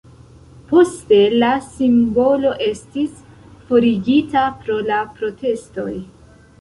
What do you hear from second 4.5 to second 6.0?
pro la protestoj.